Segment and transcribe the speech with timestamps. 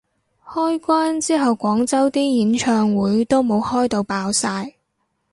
[0.47, 4.73] 開關之後廣州啲演唱會有冇開到爆晒